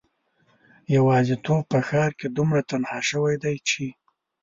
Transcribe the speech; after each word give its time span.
یوازیتوب 0.95 1.61
په 1.71 1.79
ښار 1.87 2.11
کې 2.19 2.27
دومره 2.37 2.61
تنها 2.69 2.99
شوی 3.09 3.35
دی 3.43 3.55
چې 3.69 3.85